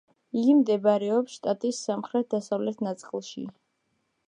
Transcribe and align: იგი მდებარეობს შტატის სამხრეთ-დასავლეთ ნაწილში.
იგი 0.43 0.53
მდებარეობს 0.61 1.35
შტატის 1.35 1.83
სამხრეთ-დასავლეთ 1.91 2.85
ნაწილში. 2.91 3.47